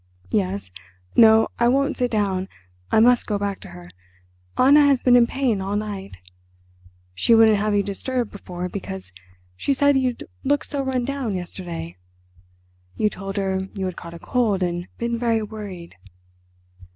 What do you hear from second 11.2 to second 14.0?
yesterday. You told her you had